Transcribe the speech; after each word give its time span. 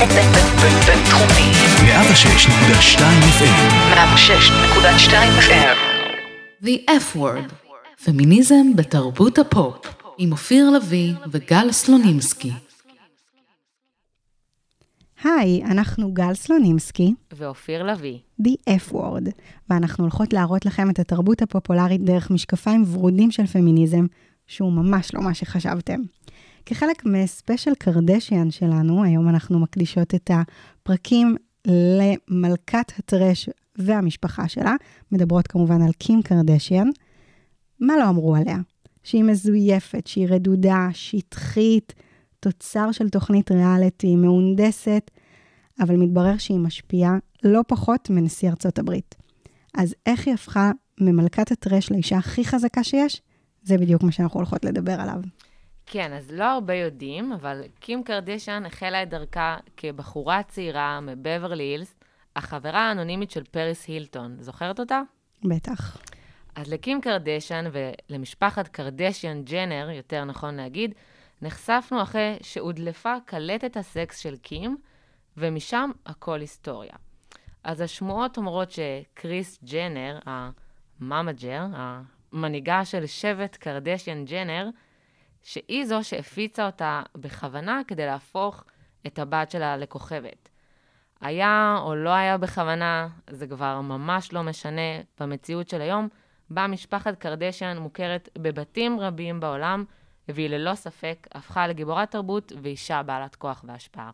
בינתחומי. 0.00 1.50
106.2 1.82 3.00
FM 3.38 3.60
106.2 3.94 5.12
FM. 5.48 5.76
The 6.64 6.90
F 6.90 7.16
Word, 7.16 7.52
פמיניזם 8.04 8.76
בתרבות 8.76 9.38
הפופ, 9.38 9.86
עם 10.18 10.32
אופיר 10.32 10.70
לביא 10.70 11.14
וגל 11.30 11.72
סלונימסקי. 11.72 12.52
היי, 15.24 15.64
אנחנו 15.64 16.12
גל 16.12 16.34
סלונימסקי, 16.34 17.14
ואופיר 17.32 17.82
לביא. 17.82 18.18
The 18.42 18.70
F 18.70 18.92
Word, 18.92 19.30
ואנחנו 19.70 20.04
הולכות 20.04 20.32
להראות 20.32 20.66
לכם 20.66 20.90
את 20.90 20.98
התרבות 20.98 21.42
הפופולרית 21.42 22.04
דרך 22.04 22.30
משקפיים 22.30 22.84
ורודים 22.92 23.30
של 23.30 23.46
פמיניזם, 23.46 24.06
שהוא 24.46 24.72
ממש 24.72 25.14
לא 25.14 25.20
מה 25.20 25.34
שחשבתם. 25.34 26.00
כחלק 26.66 27.02
מספיישל 27.04 27.74
קרדשיאן 27.78 28.50
שלנו, 28.50 29.04
היום 29.04 29.28
אנחנו 29.28 29.58
מקדישות 29.58 30.14
את 30.14 30.30
הפרקים 30.34 31.36
למלכת 31.66 32.92
הטרש 32.98 33.48
והמשפחה 33.78 34.48
שלה, 34.48 34.74
מדברות 35.12 35.46
כמובן 35.46 35.82
על 35.82 35.92
קים 35.92 36.22
קרדשיאן. 36.22 36.88
מה 37.80 37.96
לא 37.96 38.08
אמרו 38.08 38.36
עליה? 38.36 38.56
שהיא 39.02 39.24
מזויפת, 39.24 40.06
שהיא 40.06 40.28
רדודה, 40.28 40.88
שטחית, 40.92 41.94
תוצר 42.40 42.92
של 42.92 43.08
תוכנית 43.08 43.50
ריאליטי, 43.50 44.16
מהונדסת, 44.16 45.10
אבל 45.80 45.96
מתברר 45.96 46.38
שהיא 46.38 46.58
משפיעה 46.58 47.18
לא 47.42 47.60
פחות 47.68 48.10
מנשיא 48.10 48.50
ארצות 48.50 48.78
הברית. 48.78 49.14
אז 49.74 49.94
איך 50.06 50.26
היא 50.26 50.34
הפכה 50.34 50.70
ממלכת 51.00 51.52
הטרש 51.52 51.90
לאישה 51.90 52.18
הכי 52.18 52.44
חזקה 52.44 52.84
שיש? 52.84 53.22
זה 53.62 53.78
בדיוק 53.78 54.02
מה 54.02 54.12
שאנחנו 54.12 54.40
הולכות 54.40 54.64
לדבר 54.64 55.00
עליו. 55.00 55.20
כן, 55.86 56.12
אז 56.12 56.32
לא 56.32 56.44
הרבה 56.44 56.74
יודעים, 56.74 57.32
אבל 57.32 57.62
קים 57.80 58.04
קרדשיאן 58.04 58.62
החלה 58.66 59.02
את 59.02 59.08
דרכה 59.08 59.56
כבחורה 59.76 60.42
צעירה 60.42 61.00
מבברלי 61.00 61.62
הילס, 61.62 61.94
החברה 62.36 62.88
האנונימית 62.88 63.30
של 63.30 63.44
פריס 63.44 63.88
הילטון. 63.88 64.36
זוכרת 64.40 64.80
אותה? 64.80 65.00
בטח. 65.44 65.98
אז 66.54 66.72
לקים 66.72 67.00
קרדשן 67.00 67.64
ולמשפחת 67.72 68.68
קרדשיאן 68.68 69.42
ג'נר, 69.44 69.90
יותר 69.90 70.24
נכון 70.24 70.54
להגיד, 70.54 70.94
נחשפנו 71.42 72.02
אחרי 72.02 72.36
שהודלפה 72.42 73.14
קלטת 73.24 73.76
הסקס 73.76 74.18
של 74.18 74.36
קים, 74.36 74.76
ומשם 75.36 75.90
הכל 76.06 76.40
היסטוריה. 76.40 76.92
אז 77.64 77.80
השמועות 77.80 78.36
אומרות 78.36 78.70
שקריס 78.70 79.64
ג'נר, 79.64 80.18
ה 80.26 80.42
momager, 80.42 81.66
המנהיגה 81.72 82.84
של 82.84 83.06
שבט 83.06 83.56
קרדשיאן 83.56 84.24
ג'נר, 84.24 84.68
שהיא 85.42 85.86
זו 85.86 86.04
שהפיצה 86.04 86.66
אותה 86.66 87.02
בכוונה 87.16 87.80
כדי 87.86 88.06
להפוך 88.06 88.64
את 89.06 89.18
הבת 89.18 89.50
שלה 89.50 89.76
לכוכבת. 89.76 90.48
היה 91.20 91.78
או 91.82 91.94
לא 91.94 92.10
היה 92.10 92.38
בכוונה, 92.38 93.08
זה 93.30 93.46
כבר 93.46 93.80
ממש 93.80 94.32
לא 94.32 94.42
משנה 94.42 95.00
במציאות 95.20 95.68
של 95.68 95.80
היום, 95.80 96.08
בה 96.50 96.66
משפחת 96.66 97.18
קרדשיאן 97.18 97.78
מוכרת 97.78 98.28
בבתים 98.38 99.00
רבים 99.00 99.40
בעולם, 99.40 99.84
והיא 100.28 100.48
ללא 100.48 100.74
ספק 100.74 101.26
הפכה 101.34 101.68
לגיבורת 101.68 102.10
תרבות 102.10 102.52
ואישה 102.62 103.02
בעלת 103.02 103.36
כוח 103.36 103.64
והשפעה. 103.68 104.10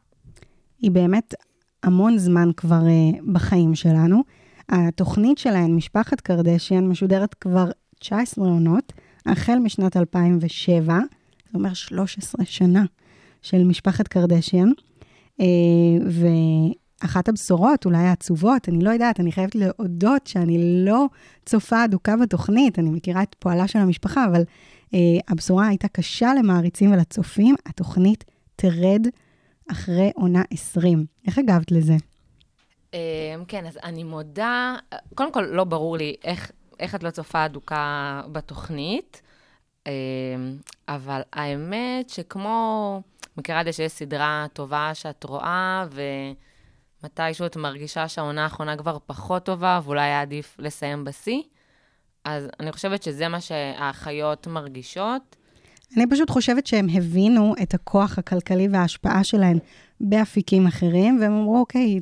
היא 0.78 0.90
באמת 0.90 1.34
המון 1.82 2.18
זמן 2.18 2.48
כבר 2.56 2.80
uh, 2.80 3.32
בחיים 3.32 3.74
שלנו. 3.74 4.22
התוכנית 4.68 5.38
שלהן, 5.38 5.74
משפחת 5.74 6.20
קרדשיאן, 6.20 6.88
משודרת 6.88 7.34
כבר 7.34 7.70
19 7.98 8.44
עונות, 8.44 8.92
החל 9.26 9.58
משנת 9.58 9.96
2007, 9.96 10.98
אומר 11.56 11.74
13 11.74 12.44
שנה 12.44 12.84
של 13.42 13.64
משפחת 13.64 14.08
קרדשיאן. 14.08 14.68
Uh, 15.40 15.44
ואחת 17.02 17.28
הבשורות, 17.28 17.84
אולי 17.84 17.98
העצובות, 17.98 18.68
אני 18.68 18.84
לא 18.84 18.90
יודעת, 18.90 19.20
אני 19.20 19.32
חייבת 19.32 19.54
להודות 19.54 20.26
שאני 20.26 20.84
לא 20.84 21.06
צופה 21.46 21.84
אדוקה 21.84 22.16
בתוכנית, 22.16 22.78
אני 22.78 22.90
מכירה 22.90 23.22
את 23.22 23.36
פועלה 23.38 23.68
של 23.68 23.78
המשפחה, 23.78 24.24
אבל 24.30 24.42
uh, 24.42 24.96
הבשורה 25.28 25.66
הייתה 25.66 25.88
קשה 25.88 26.34
למעריצים 26.38 26.92
ולצופים, 26.92 27.54
התוכנית 27.66 28.24
תרד 28.56 29.06
אחרי 29.70 30.10
עונה 30.14 30.42
20. 30.50 31.04
איך 31.26 31.38
הגבת 31.38 31.70
לזה? 31.70 31.96
אמ, 32.94 33.44
כן, 33.48 33.66
אז 33.66 33.78
אני 33.84 34.04
מודה, 34.04 34.76
קודם 35.14 35.32
כל 35.32 35.40
לא 35.40 35.64
ברור 35.64 35.96
לי 35.96 36.14
איך, 36.24 36.50
איך 36.80 36.94
את 36.94 37.02
לא 37.02 37.10
צופה 37.10 37.46
אדוקה 37.46 38.22
בתוכנית, 38.32 39.22
אבל 40.88 41.20
האמת 41.32 42.10
שכמו, 42.10 43.02
מכירה 43.36 43.60
את 43.60 43.66
זה 43.66 43.72
שיש 43.72 43.92
סדרה 43.92 44.46
טובה 44.52 44.90
שאת 44.94 45.24
רואה, 45.24 45.86
ומתישהו 47.02 47.46
את 47.46 47.56
מרגישה 47.56 48.08
שהעונה 48.08 48.42
האחרונה 48.42 48.76
כבר 48.76 48.98
פחות 49.06 49.44
טובה, 49.44 49.80
ואולי 49.84 50.00
היה 50.00 50.20
עדיף 50.20 50.56
לסיים 50.58 51.04
בשיא, 51.04 51.42
אז 52.24 52.48
אני 52.60 52.72
חושבת 52.72 53.02
שזה 53.02 53.28
מה 53.28 53.40
שהאחיות 53.40 54.46
מרגישות. 54.46 55.36
אני 55.96 56.06
פשוט 56.10 56.30
חושבת 56.30 56.66
שהם 56.66 56.86
הבינו 56.94 57.54
את 57.62 57.74
הכוח 57.74 58.18
הכלכלי 58.18 58.68
וההשפעה 58.68 59.24
שלהם 59.24 59.58
באפיקים 60.00 60.66
אחרים, 60.66 61.18
והם 61.20 61.32
אמרו, 61.32 61.58
אוקיי, 61.60 62.00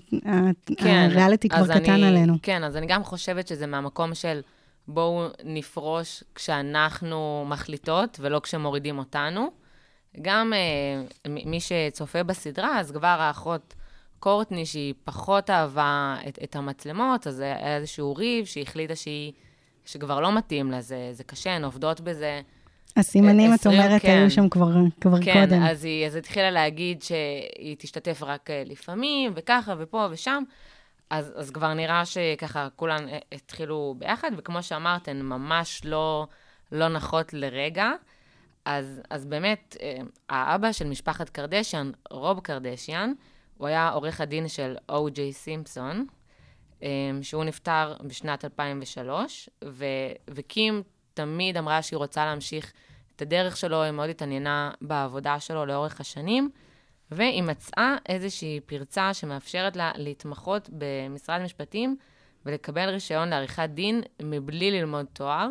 כן, 0.76 1.08
הריאליטי 1.10 1.48
כבר 1.48 1.60
אז 1.60 1.70
קטן 1.70 1.92
אני, 1.92 2.06
עלינו. 2.06 2.34
כן, 2.42 2.64
אז 2.64 2.76
אני 2.76 2.86
גם 2.86 3.04
חושבת 3.04 3.48
שזה 3.48 3.66
מהמקום 3.66 4.14
של 4.14 4.40
בואו 4.88 5.26
נפרוש 5.44 6.24
כשאנחנו 6.34 7.44
מחליטות 7.48 8.18
ולא 8.20 8.40
כשמורידים 8.40 8.98
אותנו. 8.98 9.50
גם 10.22 10.52
אה, 10.52 11.30
מי 11.46 11.58
שצופה 11.60 12.22
בסדרה, 12.22 12.80
אז 12.80 12.90
כבר 12.90 13.06
האחות 13.06 13.74
קורטני, 14.18 14.66
שהיא 14.66 14.94
פחות 15.04 15.50
אהבה 15.50 16.16
את, 16.28 16.38
את 16.44 16.56
המצלמות, 16.56 17.26
אז 17.26 17.40
היה 17.40 17.76
איזשהו 17.76 18.14
ריב 18.16 18.44
שהיא 18.44 18.62
החליטה 18.62 18.96
שהיא, 18.96 19.32
שכבר 19.84 20.20
לא 20.20 20.36
מתאים 20.36 20.70
לה, 20.70 20.80
זה, 20.80 21.08
זה 21.12 21.24
קשה, 21.24 21.50
הן 21.50 21.64
עובדות 21.64 22.00
בזה. 22.00 22.40
הסימנים, 22.96 23.54
את 23.54 23.60
20, 23.60 23.80
אומרת, 23.80 24.02
כן. 24.02 24.18
היו 24.18 24.30
שם 24.30 24.48
כבר, 24.48 24.72
כבר 25.00 25.22
כן, 25.22 25.46
קודם. 25.46 25.62
אז 25.62 25.84
היא, 25.84 26.06
אז 26.06 26.16
התחילה 26.16 26.50
להגיד 26.50 27.02
שהיא 27.02 27.76
תשתתף 27.78 28.22
רק 28.22 28.50
אה, 28.50 28.62
לפעמים, 28.66 29.32
וככה, 29.34 29.74
ופה 29.78 30.06
ושם. 30.10 30.42
אז, 31.14 31.32
אז 31.36 31.50
כבר 31.50 31.74
נראה 31.74 32.04
שככה 32.04 32.68
כולן 32.76 33.06
התחילו 33.32 33.94
ביחד, 33.98 34.30
וכמו 34.36 34.62
שאמרת, 34.62 35.08
הן 35.08 35.22
ממש 35.22 35.82
לא, 35.84 36.26
לא 36.72 36.88
נחות 36.88 37.32
לרגע. 37.32 37.90
אז, 38.64 39.00
אז 39.10 39.24
באמת, 39.24 39.76
אה, 39.82 39.96
האבא 40.28 40.72
של 40.72 40.86
משפחת 40.86 41.28
קרדשיאן, 41.28 41.90
רוב 42.10 42.40
קרדשיאן, 42.40 43.12
הוא 43.58 43.68
היה 43.68 43.88
עורך 43.88 44.20
הדין 44.20 44.48
של 44.48 44.76
או.ג'יי 44.88 45.32
סימפסון, 45.32 46.06
אה, 46.82 46.88
שהוא 47.22 47.44
נפטר 47.44 47.96
בשנת 48.06 48.44
2003, 48.44 49.50
ו, 49.64 49.84
וקים 50.30 50.82
תמיד 51.14 51.56
אמרה 51.56 51.82
שהיא 51.82 51.96
רוצה 51.96 52.24
להמשיך 52.24 52.72
את 53.16 53.22
הדרך 53.22 53.56
שלו, 53.56 53.82
היא 53.82 53.90
מאוד 53.90 54.10
התעניינה 54.10 54.70
בעבודה 54.80 55.40
שלו 55.40 55.66
לאורך 55.66 56.00
השנים, 56.00 56.50
והיא 57.10 57.42
מצאה 57.42 57.96
איזושהי 58.08 58.60
פרצה 58.66 59.14
שמאפשרת 59.14 59.76
לה 59.76 59.90
להתמחות 59.96 60.70
במשרד 60.72 61.40
משפטים 61.40 61.96
ולקבל 62.46 62.88
רישיון 62.88 63.28
לעריכת 63.28 63.68
דין 63.74 64.02
מבלי 64.22 64.70
ללמוד 64.70 65.06
תואר. 65.12 65.48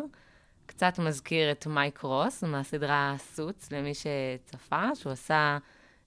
קצת 0.66 0.98
מזכיר 0.98 1.50
את 1.50 1.66
מייק 1.66 1.98
רוס 1.98 2.44
מהסדרה 2.44 3.14
סוץ, 3.34 3.72
למי 3.72 3.92
שצפה, 3.94 4.82
שהוא 4.94 5.12
עשה 5.12 5.58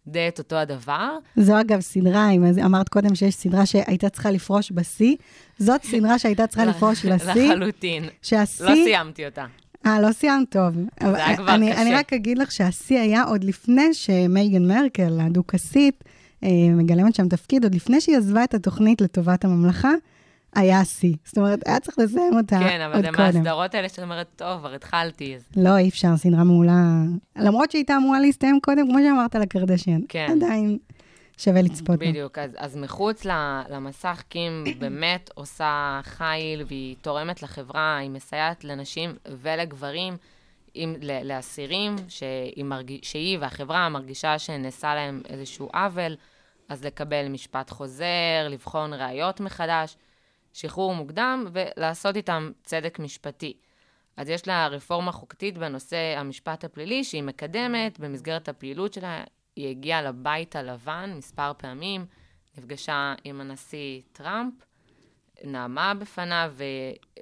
די 0.08 0.28
את 0.28 0.40
אותו 0.40 0.56
הדבר. 0.56 1.18
זו 1.36 1.62
אגב 1.62 1.80
סדרה, 1.80 2.30
אם 2.32 2.44
אמרת 2.66 2.90
קודם 2.90 3.16
שיש 3.16 3.36
סדרה 3.36 3.66
שהייתה 3.66 4.10
צריכה 4.10 4.32
לפרוש 4.32 4.72
בשיא, 4.72 5.16
זאת 5.58 5.84
סדרה 5.84 6.20
שהייתה 6.20 6.48
צריכה 6.48 6.66
לפרוש 6.66 7.06
לשיא, 7.06 7.54
לחלוטין. 7.54 8.10
שהשיא... 8.22 8.66
לא 8.66 8.74
סיימתי 8.76 9.26
אותה. 9.26 9.46
אה, 9.88 10.02
לא 10.02 10.12
סיימת 10.12 10.50
טוב. 10.50 10.76
זה 11.04 11.26
היה 11.26 11.38
כבר 11.38 11.56
אני, 11.56 11.72
קשה. 11.72 11.82
אני 11.82 11.94
רק 11.94 12.14
אגיד 12.14 12.38
לך 12.38 12.52
שהשיא 12.52 13.00
היה 13.00 13.24
עוד 13.24 13.44
לפני 13.44 13.94
שמייגן 13.94 14.68
מרקל, 14.68 15.20
הדוכסית, 15.22 16.04
אה, 16.44 16.50
מגלמת 16.72 17.16
שם 17.16 17.28
תפקיד, 17.28 17.64
עוד 17.64 17.76
לפני 17.76 18.02
שהיא 18.02 18.18
עזבה 18.18 18.44
את 18.44 18.54
התוכנית 18.54 19.02
לטובת 19.02 19.46
הממלכה, 19.46 19.92
היה 20.56 20.80
השיא. 20.80 21.14
זאת 21.26 21.38
אומרת, 21.38 21.68
היה 21.68 21.80
צריך 21.80 22.00
לסיים 22.00 22.34
אותה 22.34 22.60
כן, 22.60 22.82
אבל 22.82 22.96
עוד 22.96 23.06
זה 23.06 23.12
קודם. 23.12 23.26
מהסדרות 23.26 23.76
האלה 23.76 23.90
שאת 23.90 24.00
אומרת, 24.00 24.28
טוב, 24.36 24.60
כבר 24.60 24.74
התחלתי. 24.74 25.36
אז... 25.36 25.42
לא, 25.58 25.78
אי 25.78 25.90
אפשר, 25.90 26.18
סדרה 26.18 26.44
מעולה. 26.44 26.84
למרות 27.36 27.72
שהיא 27.72 27.80
הייתה 27.80 27.98
אמורה 27.98 28.20
להסתיים 28.20 28.60
קודם, 28.64 28.88
כמו 28.90 28.98
שאמרת 29.00 29.36
על 29.36 29.42
הקרדשיאן. 29.42 30.02
כן. 30.10 30.28
עדיין 30.32 30.78
שווה 31.38 31.62
לצפות. 31.62 32.00
בדיוק, 32.00 32.38
אז, 32.38 32.52
אז 32.58 32.78
מחוץ 32.78 33.26
למסך, 33.70 34.24
קים 34.30 34.64
באמת 34.80 35.30
עושה 35.36 36.00
חיל 36.04 36.64
והיא 36.68 36.96
תורמת 37.02 37.44
לחברה, 37.44 37.98
היא 37.98 38.10
מסייעת 38.10 38.64
לנשים 38.64 39.16
ולגברים, 39.26 40.18
עם, 40.74 40.96
לאסירים, 41.24 41.96
שהיא, 42.08 42.64
מרג... 42.64 43.04
שהיא 43.04 43.38
והחברה 43.42 43.90
מרגישה 43.90 44.40
שנעשה 44.40 44.96
להם 44.96 45.22
איזשהו 45.30 45.70
עוול, 45.74 46.16
אז 46.70 46.86
לקבל 46.86 47.28
משפט 47.28 47.70
חוזר, 47.70 48.48
לבחון 48.50 48.94
ראיות 48.94 49.40
מחדש, 49.40 49.98
שחרור 50.54 50.96
מוקדם 50.96 51.46
ולעשות 51.52 52.16
איתם 52.16 52.52
צדק 52.64 53.00
משפטי. 53.00 53.54
אז 54.18 54.30
יש 54.30 54.48
לה 54.48 54.68
רפורמה 54.68 55.12
חוקתית 55.12 55.58
בנושא 55.58 56.16
המשפט 56.18 56.64
הפלילי 56.64 57.04
שהיא 57.04 57.24
מקדמת 57.24 58.00
במסגרת 58.00 58.50
הפעילות 58.50 58.94
שלה 58.94 59.24
היא 59.58 59.70
הגיעה 59.70 60.02
לבית 60.02 60.56
הלבן 60.56 61.14
מספר 61.18 61.52
פעמים, 61.58 62.06
נפגשה 62.58 63.14
עם 63.24 63.42
הנשיא 63.42 64.02
טראמפ, 64.14 64.54
נעמה 65.44 65.94
בפניו, 65.94 66.52
ו, 66.58 66.64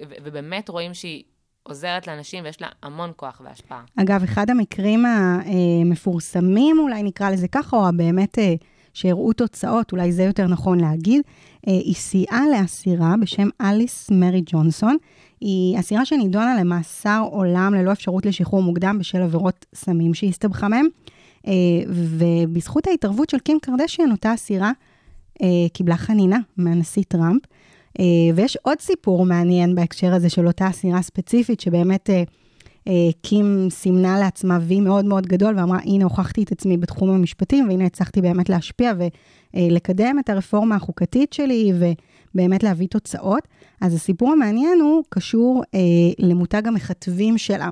ו, 0.08 0.14
ובאמת 0.24 0.68
רואים 0.68 0.94
שהיא 0.94 1.22
עוזרת 1.62 2.06
לאנשים 2.06 2.44
ויש 2.44 2.62
לה 2.62 2.68
המון 2.82 3.12
כוח 3.16 3.40
והשפעה. 3.44 3.84
אגב, 3.96 4.22
אחד 4.22 4.50
המקרים 4.50 5.04
המפורסמים, 5.06 6.78
אולי 6.78 7.02
נקרא 7.02 7.30
לזה 7.30 7.48
ככה, 7.48 7.76
או 7.76 7.82
באמת 7.96 8.38
אה, 8.38 8.54
שהראו 8.94 9.32
תוצאות, 9.32 9.92
אולי 9.92 10.12
זה 10.12 10.22
יותר 10.22 10.46
נכון 10.46 10.80
להגיד, 10.80 11.22
אה, 11.68 11.72
היא 11.72 11.94
סייעה 11.94 12.42
לאסירה 12.52 13.14
בשם 13.20 13.48
אליס 13.60 14.10
מרי 14.10 14.42
ג'ונסון. 14.46 14.96
היא 15.40 15.78
אסירה 15.80 16.04
שנידונה 16.04 16.60
למאסר 16.60 17.24
עולם 17.30 17.74
ללא 17.74 17.92
אפשרות 17.92 18.26
לשחרור 18.26 18.62
מוקדם 18.62 18.98
בשל 18.98 19.22
עבירות 19.22 19.66
סמים 19.74 20.14
שהסתבכה 20.14 20.68
מהם. 20.68 20.86
אה, 21.46 21.52
ובזכות 21.88 22.86
ההתערבות 22.86 23.30
של 23.30 23.38
קים 23.38 23.58
קרדשיאן, 23.62 24.10
אותה 24.10 24.34
אסירה 24.34 24.72
קיבלה 25.72 25.96
חנינה 25.96 26.38
מהנשיא 26.56 27.02
טראמפ. 27.08 27.42
אה, 28.00 28.04
ויש 28.34 28.58
עוד 28.62 28.80
סיפור 28.80 29.26
מעניין 29.26 29.74
בהקשר 29.74 30.14
הזה 30.14 30.30
של 30.30 30.46
אותה 30.46 30.68
אסירה 30.68 31.02
ספציפית, 31.02 31.60
שבאמת 31.60 32.10
אה, 32.10 32.22
אה, 32.88 32.92
קים 33.22 33.68
סימנה 33.70 34.18
לעצמה 34.18 34.58
וי 34.62 34.80
מאוד 34.80 35.04
מאוד 35.04 35.26
גדול, 35.26 35.58
ואמרה, 35.58 35.78
הנה, 35.84 36.04
הוכחתי 36.04 36.42
את 36.42 36.52
עצמי 36.52 36.76
בתחום 36.76 37.10
המשפטים, 37.10 37.68
והנה 37.68 37.84
הצלחתי 37.84 38.20
באמת 38.20 38.48
להשפיע 38.48 38.92
ולקדם 39.54 40.16
את 40.18 40.30
הרפורמה 40.30 40.76
החוקתית 40.76 41.32
שלי, 41.32 41.72
ובאמת 42.34 42.62
להביא 42.62 42.88
תוצאות. 42.88 43.48
אז 43.80 43.94
הסיפור 43.94 44.32
המעניין 44.32 44.80
הוא 44.80 45.02
קשור 45.08 45.62
למותג 46.18 46.66
המכתבים 46.66 47.38
שלה. 47.38 47.70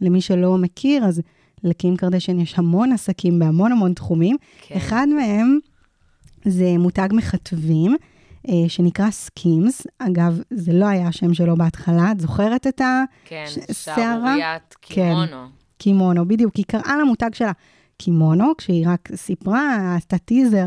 למי 0.00 0.20
שלא 0.20 0.58
מכיר, 0.58 1.04
אז 1.04 1.20
לקים 1.64 1.96
קרדשיאן 1.96 2.40
יש 2.40 2.58
המון 2.58 2.92
עסקים 2.92 3.38
בהמון 3.38 3.72
המון 3.72 3.92
תחומים. 3.92 4.36
כן. 4.60 4.76
אחד 4.76 5.06
מהם 5.16 5.58
זה 6.44 6.78
מותג 6.78 7.08
מחטבים. 7.12 7.96
אה, 8.48 8.68
שנקרא 8.68 9.10
Skims. 9.10 9.86
אגב, 9.98 10.40
זה 10.50 10.72
לא 10.72 10.86
היה 10.86 11.08
השם 11.08 11.34
שלו 11.34 11.56
בהתחלה, 11.56 12.12
את 12.12 12.20
זוכרת 12.20 12.66
את 12.66 12.80
הסערה? 12.80 13.06
כן, 13.24 13.44
שערוריית 13.72 14.74
Kimono. 14.80 15.26
כן, 15.26 15.36
Kimono, 15.78 16.28
בדיוק. 16.28 16.56
היא 16.56 16.64
קראה 16.68 16.96
למותג 17.02 17.34
שלה 17.34 17.52
Kimono, 17.98 18.52
כשהיא 18.58 18.88
רק 18.88 19.08
סיפרה, 19.14 19.94
עשתה 19.96 20.18
טיזר 20.18 20.66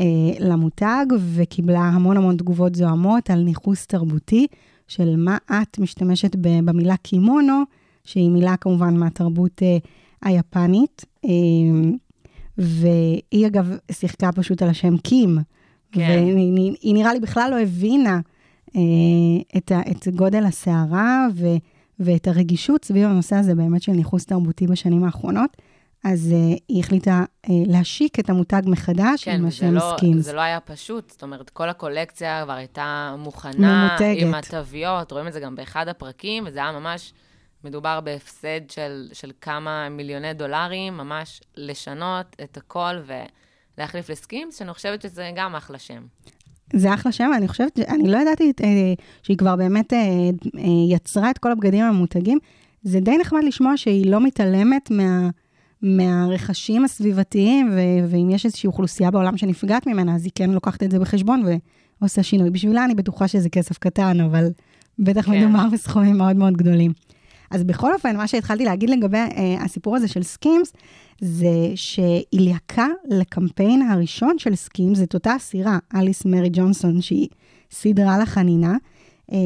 אה, 0.00 0.04
למותג, 0.40 1.06
וקיבלה 1.34 1.80
המון 1.80 2.16
המון 2.16 2.36
תגובות 2.36 2.74
זועמות 2.74 3.30
על 3.30 3.42
ניכוס 3.42 3.86
תרבותי, 3.86 4.46
של 4.88 5.16
מה 5.16 5.38
את 5.46 5.78
משתמשת 5.78 6.36
במילה 6.36 6.96
קימונו, 6.96 7.62
שהיא 8.04 8.30
מילה 8.30 8.56
כמובן 8.56 8.96
מהתרבות 8.96 9.62
אה, 9.62 9.78
היפנית. 10.22 11.04
אה, 11.24 11.30
והיא 12.58 13.46
אגב 13.46 13.76
שיחקה 13.92 14.32
פשוט 14.32 14.62
על 14.62 14.68
השם 14.68 14.96
קים. 14.96 15.38
כן. 15.92 16.24
והיא 16.34 16.94
נראה 16.94 17.14
לי 17.14 17.20
בכלל 17.20 17.50
לא 17.50 17.60
הבינה 17.60 18.20
אה, 18.76 18.80
את, 19.56 19.72
ה, 19.72 19.80
את 19.90 20.08
גודל 20.08 20.44
הסערה 20.44 21.26
ו, 21.34 21.46
ואת 22.00 22.28
הרגישות 22.28 22.84
סביב 22.84 23.06
הנושא 23.06 23.36
הזה 23.36 23.54
באמת 23.54 23.82
של 23.82 23.92
ניכוס 23.92 24.26
תרבותי 24.26 24.66
בשנים 24.66 25.04
האחרונות. 25.04 25.56
אז 26.04 26.32
uh, 26.32 26.60
היא 26.68 26.80
החליטה 26.80 27.24
uh, 27.46 27.50
להשיק 27.66 28.20
את 28.20 28.30
המותג 28.30 28.62
מחדש 28.66 29.24
כן, 29.24 29.34
עם 29.34 29.46
השם 29.46 29.74
לא, 29.74 29.94
סקינס. 29.96 30.14
כן, 30.14 30.20
זה 30.20 30.32
לא 30.32 30.40
היה 30.40 30.60
פשוט. 30.60 31.10
זאת 31.10 31.22
אומרת, 31.22 31.50
כל 31.50 31.68
הקולקציה 31.68 32.42
כבר 32.44 32.52
הייתה 32.52 33.14
מוכנה, 33.18 33.88
ממותגת. 33.88 34.22
עם 34.22 34.34
התוויות, 34.34 35.12
רואים 35.12 35.28
את 35.28 35.32
זה 35.32 35.40
גם 35.40 35.54
באחד 35.54 35.88
הפרקים, 35.88 36.44
וזה 36.46 36.58
היה 36.58 36.72
ממש, 36.72 37.12
מדובר 37.64 38.00
בהפסד 38.00 38.70
של, 38.70 39.08
של 39.12 39.32
כמה 39.40 39.88
מיליוני 39.88 40.34
דולרים, 40.34 40.96
ממש 40.96 41.40
לשנות 41.56 42.36
את 42.42 42.56
הכל, 42.56 42.94
ו... 43.06 43.12
להחליף 43.80 44.10
לסקימס, 44.10 44.58
שאני 44.58 44.74
חושבת 44.74 45.02
שזה 45.02 45.30
גם 45.36 45.54
אחלה 45.54 45.78
שם. 45.78 46.02
זה 46.72 46.94
אחלה 46.94 47.12
שם, 47.12 47.30
אני 47.36 47.48
חושבת, 47.48 47.78
אני 47.78 48.10
לא 48.10 48.18
ידעתי 48.18 48.52
אה, 48.62 48.94
שהיא 49.22 49.36
כבר 49.36 49.56
באמת 49.56 49.92
אה, 49.92 49.98
אה, 49.98 50.94
יצרה 50.94 51.30
את 51.30 51.38
כל 51.38 51.52
הבגדים 51.52 51.84
הממותגים. 51.84 52.38
זה 52.82 53.00
די 53.00 53.18
נחמד 53.20 53.40
לשמוע 53.44 53.76
שהיא 53.76 54.10
לא 54.10 54.20
מתעלמת 54.20 54.90
מה, 54.90 55.30
מהרכשים 55.82 56.84
הסביבתיים, 56.84 57.70
ו, 57.72 57.80
ואם 58.08 58.30
יש 58.30 58.44
איזושהי 58.46 58.66
אוכלוסייה 58.66 59.10
בעולם 59.10 59.36
שנפגעת 59.36 59.86
ממנה, 59.86 60.14
אז 60.14 60.24
היא 60.24 60.32
כן 60.34 60.50
לוקחת 60.50 60.82
את 60.82 60.90
זה 60.90 60.98
בחשבון 60.98 61.42
ועושה 62.00 62.22
שינוי. 62.22 62.50
בשבילה 62.50 62.84
אני 62.84 62.94
בטוחה 62.94 63.28
שזה 63.28 63.48
כסף 63.48 63.78
קטן, 63.78 64.20
אבל 64.20 64.48
בטח 64.98 65.26
כן. 65.26 65.48
מדובר 65.48 65.64
בסכומים 65.72 66.16
מאוד 66.16 66.36
מאוד 66.36 66.56
גדולים. 66.56 66.92
אז 67.50 67.64
בכל 67.64 67.94
אופן, 67.94 68.16
מה 68.16 68.26
שהתחלתי 68.28 68.64
להגיד 68.64 68.90
לגבי 68.90 69.18
אה, 69.18 69.56
הסיפור 69.64 69.96
הזה 69.96 70.08
של 70.08 70.22
Skims, 70.22 70.72
זה 71.20 71.72
שהיא 71.74 72.24
ליהקה 72.32 72.86
לקמפיין 73.08 73.82
הראשון 73.82 74.38
של 74.38 74.54
Skims, 74.54 74.98
זאת 74.98 75.14
אותה 75.14 75.36
אסירה, 75.36 75.78
אליס 75.94 76.24
מרי 76.24 76.48
ג'ונסון, 76.52 77.02
שהיא 77.02 77.28
סידרה 77.70 78.18
לה 78.18 78.26
חנינה, 78.26 78.76
אה, 79.32 79.38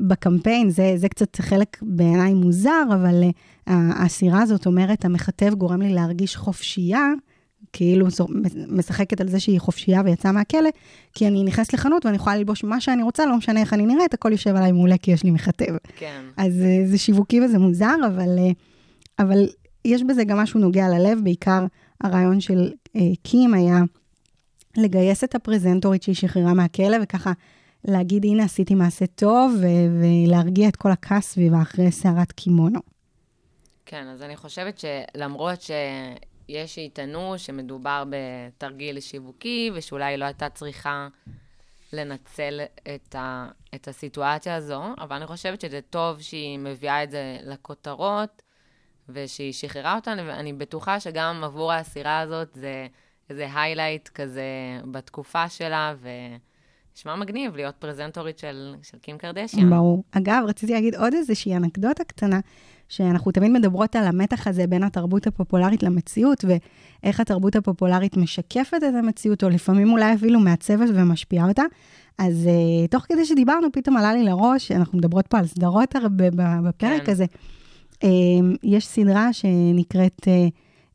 ובקמפיין, 0.00 0.70
זה, 0.70 0.92
זה 0.96 1.08
קצת 1.08 1.36
חלק 1.36 1.78
בעיניי 1.82 2.34
מוזר, 2.34 2.84
אבל 2.94 3.22
אה, 3.68 3.90
האסירה 3.94 4.42
הזאת 4.42 4.66
אומרת, 4.66 5.04
המחטב 5.04 5.54
גורם 5.54 5.82
לי 5.82 5.94
להרגיש 5.94 6.36
חופשייה, 6.36 7.12
כאילו 7.76 8.06
משחקת 8.68 9.20
על 9.20 9.28
זה 9.28 9.40
שהיא 9.40 9.60
חופשייה 9.60 10.02
ויצאה 10.04 10.32
מהכלא, 10.32 10.70
כי 11.14 11.26
אני 11.26 11.44
נכנסת 11.44 11.72
לחנות 11.72 12.06
ואני 12.06 12.16
יכולה 12.16 12.36
ללבוש 12.36 12.64
מה 12.64 12.80
שאני 12.80 13.02
רוצה, 13.02 13.26
לא 13.26 13.36
משנה 13.36 13.60
איך 13.60 13.72
אני 13.72 13.86
נראית, 13.86 14.14
הכל 14.14 14.32
יושב 14.32 14.56
עליי 14.56 14.72
מעולה 14.72 14.98
כי 14.98 15.10
יש 15.10 15.24
לי 15.24 15.30
מכתב. 15.30 15.76
כן. 15.96 16.22
אז 16.36 16.60
אה, 16.60 16.86
זה 16.86 16.98
שיווקי 16.98 17.40
וזה 17.40 17.58
מוזר, 17.58 17.94
אבל, 18.06 18.38
אה, 18.38 18.50
אבל 19.18 19.48
יש 19.84 20.02
בזה 20.02 20.24
גם 20.24 20.38
משהו 20.38 20.60
נוגע 20.60 20.88
ללב, 20.88 21.18
בעיקר 21.24 21.66
הרעיון 22.00 22.40
של 22.40 22.72
אה, 22.96 23.00
קים 23.22 23.54
היה 23.54 23.78
לגייס 24.76 25.24
את 25.24 25.34
הפרזנטורית 25.34 26.02
שהיא 26.02 26.14
שחררה 26.14 26.54
מהכלא, 26.54 26.96
וככה 27.02 27.32
להגיד, 27.84 28.24
הנה 28.24 28.44
עשיתי 28.44 28.74
מעשה 28.74 29.06
טוב, 29.06 29.54
ולהרגיע 30.00 30.68
את 30.68 30.76
כל 30.76 30.90
הכעס 30.90 31.26
סביבה 31.26 31.62
אחרי 31.62 31.92
סערת 31.92 32.32
קימונו. 32.32 32.80
כן, 33.86 34.06
אז 34.06 34.22
אני 34.22 34.36
חושבת 34.36 34.78
שלמרות 34.78 35.62
ש... 35.62 35.70
יש 36.48 36.74
שיטענו 36.74 37.38
שמדובר 37.38 38.04
בתרגיל 38.10 39.00
שיווקי, 39.00 39.70
ושאולי 39.74 40.16
לא 40.16 40.24
הייתה 40.24 40.48
צריכה 40.48 41.08
לנצל 41.92 42.60
את, 42.94 43.14
ה, 43.14 43.48
את 43.74 43.88
הסיטואציה 43.88 44.54
הזו, 44.54 44.82
אבל 44.98 45.16
אני 45.16 45.26
חושבת 45.26 45.60
שזה 45.60 45.80
טוב 45.90 46.20
שהיא 46.20 46.58
מביאה 46.58 47.02
את 47.02 47.10
זה 47.10 47.38
לכותרות, 47.42 48.42
ושהיא 49.08 49.52
שחררה 49.52 49.94
אותנו, 49.94 50.26
ואני 50.26 50.52
בטוחה 50.52 51.00
שגם 51.00 51.44
עבור 51.44 51.72
האסירה 51.72 52.20
הזאת 52.20 52.54
זה 52.54 52.86
איזה 53.30 53.48
היילייט 53.54 54.08
כזה 54.08 54.44
בתקופה 54.90 55.48
שלה, 55.48 55.94
ו... 55.98 56.08
נשמע 56.96 57.16
מגניב 57.16 57.56
להיות 57.56 57.74
פרזנטורית 57.78 58.38
של, 58.38 58.74
של 58.82 58.98
קים 58.98 59.18
קרדשיאן. 59.18 59.70
ברור. 59.70 60.04
אגב, 60.10 60.42
רציתי 60.46 60.72
להגיד 60.72 60.94
עוד 60.94 61.14
איזושהי 61.14 61.56
אנקדוטה 61.56 62.04
קטנה. 62.04 62.40
שאנחנו 62.88 63.32
תמיד 63.32 63.50
מדברות 63.50 63.96
על 63.96 64.04
המתח 64.04 64.46
הזה 64.46 64.66
בין 64.66 64.82
התרבות 64.82 65.26
הפופולרית 65.26 65.82
למציאות, 65.82 66.44
ואיך 66.44 67.20
התרבות 67.20 67.56
הפופולרית 67.56 68.16
משקפת 68.16 68.76
את 68.76 68.94
המציאות, 68.98 69.44
או 69.44 69.48
לפעמים 69.48 69.92
אולי 69.92 70.14
אפילו 70.14 70.40
מעצבת 70.40 70.88
ומשפיעה 70.94 71.48
אותה. 71.48 71.62
אז 72.18 72.48
uh, 72.48 72.90
תוך 72.90 73.04
כדי 73.08 73.24
שדיברנו, 73.24 73.72
פתאום 73.72 73.96
עלה 73.96 74.14
לי 74.14 74.24
לראש, 74.24 74.72
אנחנו 74.72 74.98
מדברות 74.98 75.26
פה 75.26 75.38
על 75.38 75.46
סדרות 75.46 75.96
הרבה 75.96 76.24
בפרק 76.68 77.04
כן. 77.04 77.12
הזה. 77.12 77.24
Uh, 77.94 78.06
יש 78.62 78.86
סדרה 78.86 79.32
שנקראת 79.32 80.20
uh, 80.20 80.50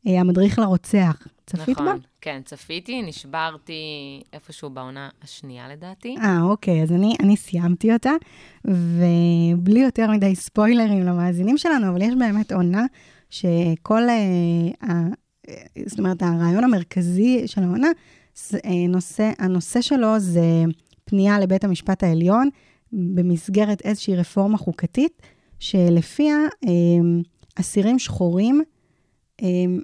uh, 0.06 0.10
המדריך 0.10 0.58
לרוצח. 0.58 1.26
צפית 1.56 1.68
נכון, 1.68 1.86
בה? 1.86 1.94
כן, 2.20 2.40
צפיתי, 2.44 3.02
נשברתי 3.02 3.72
איפשהו 4.32 4.70
בעונה 4.70 5.08
השנייה 5.22 5.68
לדעתי. 5.68 6.16
אה, 6.18 6.42
אוקיי, 6.42 6.82
אז 6.82 6.92
אני, 6.92 7.14
אני 7.20 7.36
סיימתי 7.36 7.92
אותה, 7.92 8.12
ובלי 8.64 9.80
יותר 9.80 10.10
מדי 10.10 10.34
ספוילרים 10.36 11.02
למאזינים 11.02 11.58
שלנו, 11.58 11.88
אבל 11.88 12.02
יש 12.02 12.14
באמת 12.18 12.52
עונה 12.52 12.86
שכל, 13.30 14.02
אה, 14.08 14.88
ה, 14.88 14.92
זאת 15.86 15.98
אומרת, 15.98 16.22
הרעיון 16.22 16.64
המרכזי 16.64 17.42
של 17.46 17.62
העונה, 17.62 17.88
זה, 18.34 18.58
אה, 18.64 18.70
נושא, 18.88 19.32
הנושא 19.38 19.80
שלו 19.80 20.18
זה 20.18 20.64
פנייה 21.04 21.40
לבית 21.40 21.64
המשפט 21.64 22.02
העליון 22.02 22.48
במסגרת 22.92 23.82
איזושהי 23.84 24.16
רפורמה 24.16 24.58
חוקתית, 24.58 25.22
שלפיה 25.58 26.36
אה, 26.66 26.70
אסירים 27.56 27.98
שחורים, 27.98 28.62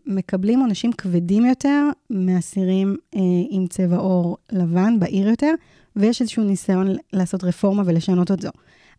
מקבלים 0.06 0.60
עונשים 0.60 0.92
כבדים 0.92 1.44
יותר 1.44 1.84
מאסירים 2.10 2.96
אה, 3.14 3.20
עם 3.50 3.66
צבע 3.66 3.96
עור 3.96 4.36
לבן, 4.52 5.00
בהיר 5.00 5.28
יותר, 5.28 5.54
ויש 5.96 6.20
איזשהו 6.20 6.44
ניסיון 6.44 6.96
לעשות 7.12 7.44
רפורמה 7.44 7.82
ולשנות 7.86 8.30
את 8.30 8.40
זו. 8.40 8.50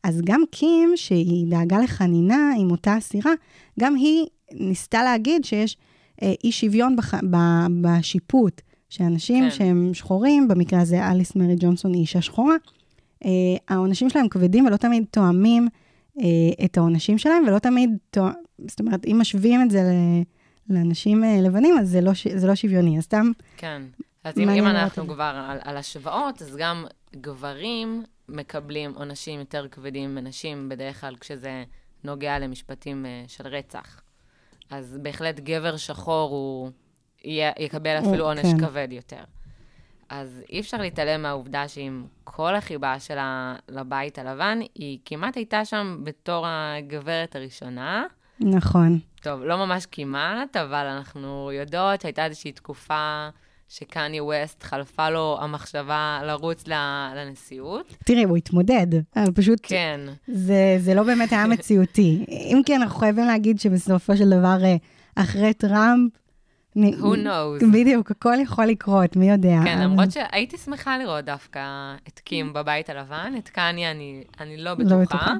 אז 0.03 0.21
גם 0.23 0.43
קים, 0.51 0.91
שהיא 0.95 1.51
דאגה 1.51 1.79
לחנינה 1.79 2.51
עם 2.57 2.71
אותה 2.71 2.97
אסירה, 2.97 3.31
גם 3.79 3.95
היא 3.95 4.25
ניסתה 4.51 5.03
להגיד 5.03 5.45
שיש 5.45 5.77
אה, 6.21 6.33
אי 6.43 6.51
שוויון 6.51 6.95
בח... 6.95 7.13
ב... 7.13 7.37
בשיפוט, 7.81 8.61
שאנשים 8.89 9.43
כן. 9.43 9.51
שהם 9.51 9.93
שחורים, 9.93 10.47
במקרה 10.47 10.81
הזה 10.81 11.07
אליס 11.07 11.35
מרי 11.35 11.55
ג'ונסון 11.59 11.93
היא 11.93 12.01
אישה 12.01 12.21
שחורה, 12.21 12.55
אה, 13.25 13.29
העונשים 13.67 14.09
שלהם 14.09 14.29
כבדים 14.29 14.65
ולא 14.65 14.77
תמיד 14.77 15.03
תואמים 15.11 15.67
אה, 16.19 16.25
את 16.65 16.77
העונשים 16.77 17.17
שלהם, 17.17 17.43
ולא 17.47 17.59
תמיד, 17.59 17.89
תואמים, 18.11 18.35
זאת 18.67 18.79
אומרת, 18.79 19.05
אם 19.05 19.17
משווים 19.21 19.61
את 19.61 19.71
זה 19.71 19.83
ל... 19.83 19.93
לאנשים 20.69 21.23
אה, 21.23 21.41
לבנים, 21.41 21.77
אז 21.79 21.89
זה 21.89 22.01
לא, 22.01 22.11
זה 22.35 22.47
לא 22.47 22.55
שוויוני. 22.55 22.97
אז 22.97 23.03
סתם, 23.03 23.31
כן. 23.57 23.81
אז 24.23 24.37
אם, 24.37 24.49
אם 24.49 24.67
אנחנו. 24.67 25.07
כבר 25.07 25.43
על, 25.49 25.57
על 25.63 25.77
השוואות, 25.77 26.41
אז 26.41 26.55
גם 26.55 26.85
גברים 27.15 28.03
מקבלים 28.29 28.93
עונשים 28.95 29.39
יותר 29.39 29.67
כבדים 29.71 30.15
מנשים, 30.15 30.69
בדרך 30.69 31.01
כלל 31.01 31.15
כשזה 31.15 31.63
נוגע 32.03 32.39
למשפטים 32.39 33.05
אה, 33.05 33.23
של 33.27 33.47
רצח. 33.47 34.01
אז 34.69 34.97
בהחלט 35.01 35.39
גבר 35.39 35.77
שחור 35.77 36.29
הוא 36.29 36.71
יקבל 37.59 37.99
אפילו 37.99 38.25
עונש 38.25 38.41
כן. 38.41 38.59
כבד 38.59 38.87
יותר. 38.91 39.23
אז 40.09 40.41
אי 40.49 40.59
אפשר 40.59 40.77
להתעלם 40.77 41.21
מהעובדה 41.21 41.67
שעם 41.67 42.05
כל 42.23 42.55
החיבה 42.55 42.99
שלה 42.99 43.55
לבית 43.69 44.19
הלבן, 44.19 44.59
היא 44.75 44.99
כמעט 45.05 45.35
הייתה 45.37 45.65
שם 45.65 46.01
בתור 46.03 46.45
הגברת 46.47 47.35
הראשונה. 47.35 48.05
נכון. 48.41 48.99
טוב, 49.21 49.43
לא 49.43 49.57
ממש 49.57 49.85
כמעט, 49.91 50.57
אבל 50.57 50.85
אנחנו 50.85 51.51
יודעות 51.51 52.01
שהייתה 52.01 52.25
איזושהי 52.25 52.51
תקופה 52.51 53.29
שקניה 53.69 54.23
ווסט 54.23 54.63
חלפה 54.63 55.09
לו 55.09 55.37
המחשבה 55.41 56.19
לרוץ 56.23 56.63
לנשיאות. 57.15 57.95
תראי, 58.05 58.23
הוא 58.23 58.37
התמודד, 58.37 58.87
אבל 59.15 59.31
פשוט 59.31 59.59
כן, 59.63 59.99
זה, 60.27 60.77
זה 60.79 60.93
לא 60.93 61.03
באמת 61.03 61.31
היה 61.31 61.47
מציאותי. 61.47 62.25
אם 62.29 62.61
כן, 62.65 62.81
אנחנו 62.81 62.99
חייבים 62.99 63.25
להגיד 63.25 63.59
שבסופו 63.59 64.17
של 64.17 64.29
דבר, 64.29 64.57
אה, 64.63 64.75
אחרי 65.15 65.53
טראמפ, 65.53 66.11
who 66.83 67.15
knows. 67.25 67.65
בדיוק, 67.73 68.11
הכל 68.11 68.33
יכול 68.43 68.65
לקרות, 68.65 69.15
מי 69.15 69.29
יודע. 69.31 69.59
כן, 69.63 69.77
אבל- 69.77 69.83
למרות 69.83 70.11
שהייתי 70.11 70.57
שמחה 70.57 70.97
לראות 70.97 71.25
דווקא 71.25 71.59
את 72.07 72.19
קים 72.19 72.53
בבית 72.53 72.89
הלבן, 72.89 73.33
את 73.37 73.49
קניה 73.49 73.91
אני, 73.91 74.23
אני 74.39 74.57
לא 74.57 74.63
לא 74.63 74.75
בטוחה, 74.75 75.01
בטוחה. 75.01 75.33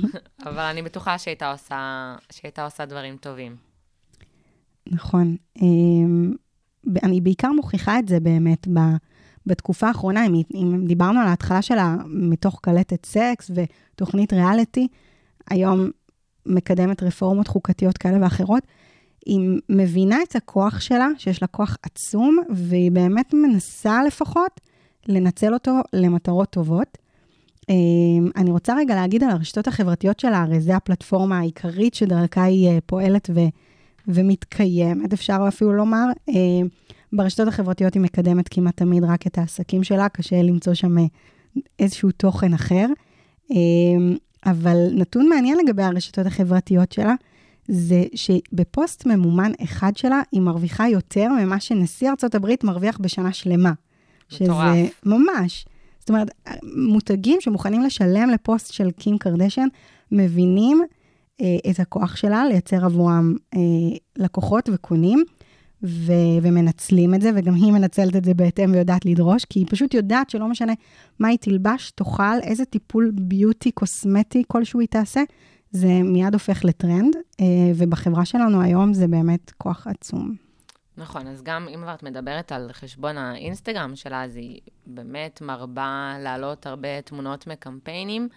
אבל 0.48 0.62
אני 0.62 0.82
בטוחה 0.82 1.18
שהייתה 1.18 1.52
עושה, 1.52 2.14
שהייתה 2.32 2.64
עושה 2.64 2.84
דברים 2.86 3.16
טובים. 3.16 3.56
נכון. 4.86 5.36
אמ, 5.62 6.32
אני 7.02 7.20
בעיקר 7.20 7.52
מוכיחה 7.52 7.98
את 7.98 8.08
זה 8.08 8.20
באמת 8.20 8.68
ב- 8.68 8.96
בתקופה 9.46 9.88
האחרונה, 9.88 10.26
אם, 10.26 10.42
אם 10.54 10.84
דיברנו 10.86 11.20
על 11.20 11.26
ההתחלה 11.26 11.62
שלה 11.62 11.96
מתוך 12.06 12.58
קלטת 12.62 13.06
סקס 13.06 13.50
ותוכנית 13.54 14.32
ריאליטי, 14.32 14.88
היום 15.50 15.90
מקדמת 16.46 17.02
רפורמות 17.02 17.48
חוקתיות 17.48 17.98
כאלה 17.98 18.18
ואחרות, 18.22 18.62
היא 19.26 19.60
מבינה 19.68 20.16
את 20.22 20.36
הכוח 20.36 20.80
שלה, 20.80 21.08
שיש 21.18 21.42
לה 21.42 21.48
כוח 21.48 21.76
עצום, 21.82 22.38
והיא 22.50 22.92
באמת 22.92 23.34
מנסה 23.34 24.04
לפחות 24.06 24.60
לנצל 25.08 25.54
אותו 25.54 25.72
למטרות 25.92 26.50
טובות. 26.50 26.98
אמ, 27.68 28.30
אני 28.36 28.50
רוצה 28.50 28.74
רגע 28.76 28.94
להגיד 28.94 29.24
על 29.24 29.30
הרשתות 29.30 29.68
החברתיות 29.68 30.20
שלה, 30.20 30.42
הרי 30.42 30.60
זו 30.60 30.72
הפלטפורמה 30.72 31.38
העיקרית 31.38 31.94
שדרכה 31.94 32.42
היא 32.42 32.68
אה, 32.68 32.78
פועלת 32.86 33.30
ו... 33.34 33.40
ומתקיימת, 34.08 35.12
אפשר 35.12 35.44
אפילו 35.48 35.72
לומר. 35.72 36.04
אה, 36.28 36.34
ברשתות 37.12 37.48
החברתיות 37.48 37.94
היא 37.94 38.02
מקדמת 38.02 38.48
כמעט 38.48 38.76
תמיד 38.76 39.04
רק 39.04 39.26
את 39.26 39.38
העסקים 39.38 39.84
שלה, 39.84 40.08
קשה 40.08 40.42
למצוא 40.42 40.74
שם 40.74 40.98
אה, 40.98 41.04
איזשהו 41.78 42.10
תוכן 42.10 42.54
אחר. 42.54 42.86
אה, 43.50 43.56
אבל 44.46 44.76
נתון 44.92 45.28
מעניין 45.28 45.58
לגבי 45.58 45.82
הרשתות 45.82 46.26
החברתיות 46.26 46.92
שלה, 46.92 47.14
זה 47.68 48.04
שבפוסט 48.14 49.06
ממומן 49.06 49.52
אחד 49.62 49.96
שלה, 49.96 50.20
היא 50.32 50.40
מרוויחה 50.40 50.88
יותר 50.88 51.28
ממה 51.28 51.60
שנשיא 51.60 52.10
ארצות 52.10 52.34
הברית 52.34 52.64
מרוויח 52.64 52.98
בשנה 52.98 53.32
שלמה. 53.32 53.72
מטורף. 54.32 54.74
שזה 54.74 54.88
ממש. 55.06 55.64
זאת 55.98 56.10
אומרת, 56.10 56.30
מותגים 56.76 57.40
שמוכנים 57.40 57.82
לשלם 57.82 58.30
לפוסט 58.30 58.72
של 58.72 58.90
קים 58.90 59.18
קרדשן, 59.18 59.66
מבינים 60.12 60.82
אה, 61.40 61.70
את 61.70 61.80
הכוח 61.80 62.16
שלה 62.16 62.44
לייצר 62.44 62.84
עבורם 62.84 63.34
אה, 63.54 63.60
לקוחות 64.16 64.68
וקונים, 64.72 65.24
ו- 65.82 66.12
ומנצלים 66.42 67.14
את 67.14 67.22
זה, 67.22 67.30
וגם 67.34 67.54
היא 67.54 67.72
מנצלת 67.72 68.16
את 68.16 68.24
זה 68.24 68.34
בהתאם 68.34 68.72
ויודעת 68.72 69.04
לדרוש, 69.06 69.44
כי 69.44 69.58
היא 69.58 69.66
פשוט 69.70 69.94
יודעת 69.94 70.30
שלא 70.30 70.48
משנה 70.48 70.72
מה 71.18 71.28
היא 71.28 71.38
תלבש, 71.38 71.90
תאכל, 71.90 72.40
איזה 72.42 72.64
טיפול 72.64 73.10
ביוטי, 73.14 73.70
קוסמטי 73.70 74.42
כלשהו 74.48 74.80
היא 74.80 74.88
תעשה, 74.88 75.20
זה 75.76 75.88
מיד 76.04 76.34
הופך 76.34 76.64
לטרנד, 76.64 77.16
אה, 77.40 77.46
ובחברה 77.76 78.24
שלנו 78.24 78.62
היום 78.62 78.92
זה 78.92 79.08
באמת 79.08 79.50
כוח 79.50 79.86
עצום. 79.86 80.34
נכון, 80.96 81.26
אז 81.26 81.42
גם 81.42 81.68
אם 81.68 81.84
את 81.94 82.02
מדברת 82.02 82.52
על 82.52 82.70
חשבון 82.72 83.18
האינסטגרם 83.18 83.96
שלה, 83.96 84.24
אז 84.24 84.36
היא 84.36 84.60
באמת 84.86 85.40
מרבה 85.40 86.16
להעלות 86.20 86.66
הרבה 86.66 87.02
תמונות 87.02 87.46
מקמפיינים. 87.46 88.28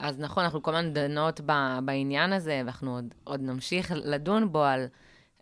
אז 0.00 0.18
נכון, 0.18 0.44
אנחנו 0.44 0.62
כל 0.62 0.74
הזמן 0.74 0.92
דנות 0.92 1.40
בעניין 1.84 2.32
הזה, 2.32 2.62
ואנחנו 2.64 2.94
עוד, 2.94 3.14
עוד 3.24 3.40
נמשיך 3.40 3.92
לדון 3.94 4.52
בו 4.52 4.62
על, 4.64 4.86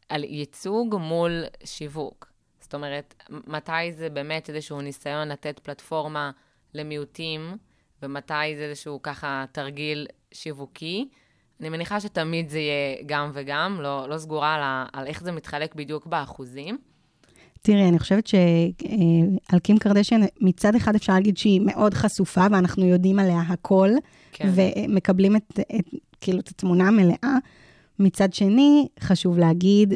על 0.09 0.25
ייצוג 0.25 0.97
מול 1.01 1.45
שיווק. 1.65 2.33
זאת 2.61 2.75
אומרת, 2.75 3.15
מתי 3.47 3.93
זה 3.93 4.11
באמת 4.11 4.51
איזשהו 4.51 4.81
ניסיון 4.81 5.29
לתת 5.29 5.59
פלטפורמה 5.59 6.31
למיעוטים, 6.75 7.57
ומתי 8.03 8.57
זה 8.57 8.63
איזשהו 8.63 9.03
ככה 9.03 9.45
תרגיל 9.53 10.07
שיווקי. 10.35 11.09
אני 11.61 11.69
מניחה 11.69 12.01
שתמיד 12.01 12.49
זה 12.49 12.59
יהיה 12.59 12.97
גם 13.07 13.31
וגם, 13.35 13.79
לא, 13.81 14.09
לא 14.09 14.19
סגורה 14.19 14.55
על, 14.55 14.61
ה- 14.63 14.87
על 14.93 15.07
איך 15.07 15.23
זה 15.23 15.33
מתחלק 15.33 15.75
בדיוק 15.75 16.07
באחוזים. 16.07 16.79
תראי, 17.63 17.89
אני 17.89 17.99
חושבת 17.99 18.27
שעל 18.27 19.59
קים 19.63 19.79
קרדשן, 19.79 20.21
מצד 20.41 20.75
אחד 20.75 20.95
אפשר 20.95 21.13
להגיד 21.13 21.37
שהיא 21.37 21.61
מאוד 21.61 21.95
חשופה, 21.95 22.47
ואנחנו 22.51 22.85
יודעים 22.87 23.19
עליה 23.19 23.41
הכל, 23.41 23.91
כן. 24.33 24.51
ומקבלים 24.55 25.37
את, 25.37 25.61
את, 25.61 25.95
כאילו, 26.21 26.41
את 26.41 26.49
התמונה 26.49 26.89
המלאה. 26.89 27.37
מצד 27.99 28.33
שני, 28.35 28.89
חשוב 29.01 29.39
להגיד 29.39 29.95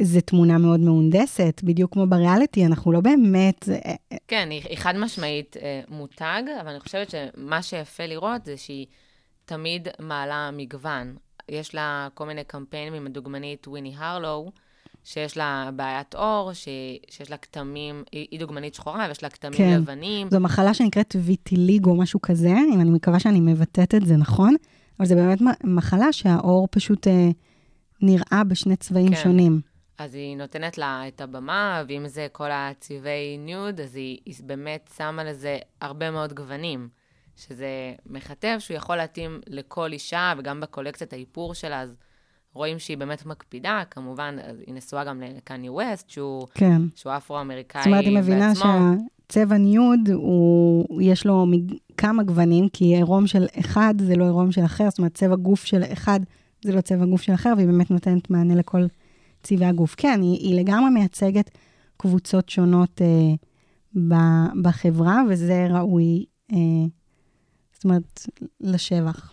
שזו 0.00 0.20
תמונה 0.20 0.58
מאוד 0.58 0.80
מהונדסת, 0.80 1.60
בדיוק 1.64 1.92
כמו 1.92 2.06
בריאליטי, 2.06 2.66
אנחנו 2.66 2.92
לא 2.92 3.00
באמת... 3.00 3.68
כן, 4.28 4.48
היא, 4.50 4.76
חד 4.76 4.96
משמעית 4.96 5.56
אה, 5.62 5.80
מותג, 5.88 6.42
אבל 6.60 6.68
אני 6.68 6.80
חושבת 6.80 7.10
שמה 7.10 7.62
שיפה 7.62 8.06
לראות 8.06 8.44
זה 8.44 8.56
שהיא 8.56 8.86
תמיד 9.44 9.88
מעלה 9.98 10.50
מגוון. 10.52 11.16
יש 11.48 11.74
לה 11.74 12.08
כל 12.14 12.26
מיני 12.26 12.44
קמפיינים 12.44 12.94
עם 12.94 13.06
הדוגמנית 13.06 13.68
וויני 13.68 13.94
הרלו, 13.96 14.50
שיש 15.04 15.36
לה 15.36 15.70
בעיית 15.76 16.14
עור, 16.14 16.52
ש, 16.52 16.68
שיש 17.10 17.30
לה 17.30 17.36
כתמים, 17.36 18.02
היא, 18.12 18.40
דוגמנית 18.40 18.74
שחורה 18.74 19.06
ויש 19.08 19.22
לה 19.22 19.30
כתמים 19.30 19.58
כן. 19.58 19.80
לבנים. 19.80 20.30
זו 20.30 20.40
מחלה 20.40 20.74
שנקראת 20.74 21.16
ויטיליגו, 21.18 21.94
משהו 21.94 22.20
כזה, 22.20 22.54
אם 22.74 22.80
אני 22.80 22.90
מקווה 22.90 23.20
שאני 23.20 23.40
מבטאת 23.40 23.94
את 23.94 24.06
זה 24.06 24.16
נכון, 24.16 24.54
אבל 24.98 25.08
זו 25.08 25.14
באמת 25.14 25.38
מחלה 25.64 26.12
שהעור 26.12 26.68
פשוט 26.70 27.08
אה, 27.08 27.30
נראה 28.02 28.44
בשני 28.48 28.76
צבעים 28.76 29.14
כן. 29.14 29.22
שונים. 29.22 29.69
אז 30.00 30.14
היא 30.14 30.36
נותנת 30.36 30.78
לה 30.78 31.02
את 31.08 31.20
הבמה, 31.20 31.82
ואם 31.88 32.08
זה 32.08 32.26
כל 32.32 32.48
הצבעי 32.52 33.38
ניוד, 33.38 33.80
אז 33.80 33.96
היא, 33.96 34.18
היא 34.26 34.34
באמת 34.44 34.90
שמה 34.96 35.24
לזה 35.24 35.58
הרבה 35.80 36.10
מאוד 36.10 36.32
גוונים. 36.32 36.88
שזה 37.36 37.94
מכתב 38.06 38.56
שהוא 38.58 38.76
יכול 38.76 38.96
להתאים 38.96 39.40
לכל 39.46 39.92
אישה, 39.92 40.32
וגם 40.38 40.60
בקולקציית 40.60 41.12
האיפור 41.12 41.54
שלה, 41.54 41.80
אז 41.80 41.94
רואים 42.54 42.78
שהיא 42.78 42.96
באמת 42.96 43.26
מקפידה. 43.26 43.82
כמובן, 43.90 44.36
היא 44.66 44.74
נשואה 44.74 45.04
גם 45.04 45.20
לקניה 45.20 45.72
ווסט, 45.72 46.10
שהוא, 46.10 46.46
כן. 46.54 46.82
שהוא 46.94 47.12
אפרו-אמריקאי 47.16 47.82
זאת 47.82 47.86
אומרת, 47.86 48.04
היא 48.04 48.18
מבינה 48.18 48.48
בעצמו. 48.48 48.72
שהצבע 49.28 49.56
ניוד, 49.56 50.10
הוא, 50.12 51.02
יש 51.02 51.26
לו 51.26 51.46
כמה 51.96 52.22
גוונים, 52.22 52.68
כי 52.68 52.84
עירום 52.84 53.26
של 53.26 53.46
אחד 53.60 53.94
זה 53.98 54.16
לא 54.16 54.24
עירום 54.24 54.52
של 54.52 54.64
אחר, 54.64 54.90
זאת 54.90 54.98
אומרת, 54.98 55.14
צבע 55.14 55.36
גוף 55.36 55.64
של 55.64 55.82
אחד 55.92 56.20
זה 56.64 56.72
לא 56.72 56.80
צבע 56.80 57.04
גוף 57.04 57.22
של 57.22 57.34
אחר, 57.34 57.52
והיא 57.56 57.66
באמת 57.66 57.90
נותנת 57.90 58.30
מענה 58.30 58.54
לכל 58.54 58.86
צבעי 59.42 59.68
הגוף. 59.68 59.94
כן, 59.96 60.20
היא, 60.22 60.38
היא 60.38 60.60
לגמרי 60.60 60.90
מייצגת 60.90 61.50
קבוצות 61.96 62.48
שונות 62.48 63.02
אה, 63.02 63.34
ב, 64.08 64.14
בחברה, 64.62 65.20
וזה 65.28 65.66
ראוי, 65.70 66.24
אה, 66.52 66.56
זאת 67.72 67.84
אומרת, 67.84 68.26
לשבח. 68.60 69.32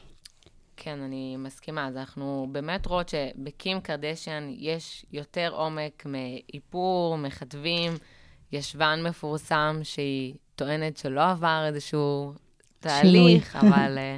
כן, 0.77 0.99
אני 0.99 1.35
מסכימה. 1.37 1.87
אז 1.87 1.97
אנחנו 1.97 2.47
באמת 2.51 2.85
רואות 2.85 3.09
שבקים 3.09 3.81
קרדשן 3.81 4.47
יש 4.57 5.05
יותר 5.11 5.49
עומק 5.53 6.05
מאיפור, 6.05 7.17
מכתבים. 7.17 7.91
ישבן 8.51 8.99
מפורסם 9.03 9.79
שהיא 9.83 10.33
טוענת 10.55 10.97
שלא 10.97 11.29
עבר 11.31 11.63
איזשהו 11.67 12.33
תהליך, 12.79 13.55
אבל 13.55 13.97
אה, 13.97 14.17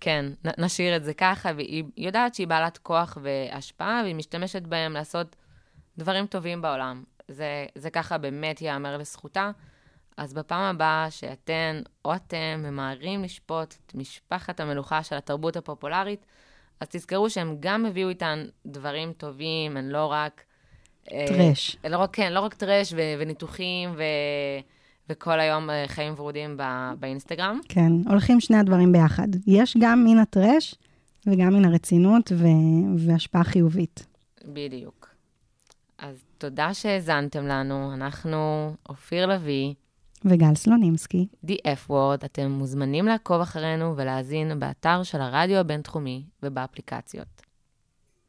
כן, 0.00 0.26
נ- 0.44 0.64
נשאיר 0.64 0.96
את 0.96 1.04
זה 1.04 1.14
ככה, 1.14 1.50
והיא 1.56 1.84
יודעת 1.96 2.34
שהיא 2.34 2.46
בעלת 2.46 2.78
כוח 2.78 3.18
והשפעה, 3.22 4.00
והיא 4.02 4.14
משתמשת 4.14 4.62
בהם 4.62 4.92
לעשות 4.92 5.36
דברים 5.98 6.26
טובים 6.26 6.62
בעולם. 6.62 7.04
זה, 7.28 7.66
זה 7.74 7.90
ככה 7.90 8.18
באמת 8.18 8.62
ייאמר 8.62 8.96
לזכותה. 8.96 9.50
אז 10.16 10.34
בפעם 10.34 10.74
הבאה 10.74 11.10
שאתן 11.10 11.82
או 12.04 12.14
אתם 12.14 12.62
ממהרים 12.64 13.22
לשפוט 13.24 13.74
את 13.86 13.94
משפחת 13.94 14.60
המלוכה 14.60 15.02
של 15.02 15.16
התרבות 15.16 15.56
הפופולרית, 15.56 16.26
אז 16.80 16.88
תזכרו 16.88 17.30
שהם 17.30 17.56
גם 17.60 17.86
הביאו 17.86 18.08
איתן 18.08 18.46
דברים 18.66 19.12
טובים, 19.12 19.76
הן 19.76 19.88
לא 19.88 20.06
רק... 20.06 20.44
אה, 21.12 21.24
טרש. 21.28 21.76
לא 21.88 21.98
רק, 21.98 22.10
כן, 22.16 22.32
לא 22.32 22.40
רק 22.40 22.54
טרש 22.54 22.92
ו- 22.92 23.14
וניתוחים 23.18 23.90
ו- 23.96 24.02
וכל 25.08 25.40
היום 25.40 25.70
אה, 25.70 25.84
חיים 25.88 26.14
ורודים 26.16 26.56
ב- 26.56 26.92
באינסטגרם. 27.00 27.60
כן, 27.68 27.92
הולכים 28.08 28.40
שני 28.40 28.56
הדברים 28.56 28.92
ביחד. 28.92 29.28
יש 29.46 29.76
גם 29.80 30.04
מן 30.04 30.18
הטרש 30.18 30.74
וגם 31.26 31.54
מן 31.54 31.64
הרצינות 31.64 32.32
ו- 32.36 32.46
והשפעה 33.06 33.44
חיובית. 33.44 34.06
בדיוק. 34.44 35.08
אז 35.98 36.24
תודה 36.38 36.74
שהאזנתם 36.74 37.46
לנו, 37.46 37.94
אנחנו 37.94 38.72
אופיר 38.88 39.26
לביא, 39.26 39.74
וגל 40.24 40.54
סלונימסקי. 40.54 41.26
The 41.46 41.54
F-Word, 41.66 42.24
אתם 42.24 42.50
מוזמנים 42.50 43.06
לעקוב 43.06 43.40
אחרינו 43.40 43.96
ולהאזין 43.96 44.60
באתר 44.60 45.02
של 45.02 45.20
הרדיו 45.20 45.56
הבינתחומי 45.56 46.22
ובאפליקציות. 46.42 47.39